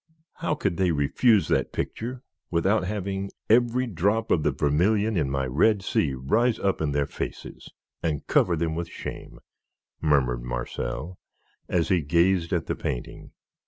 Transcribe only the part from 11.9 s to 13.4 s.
gazed at the painting.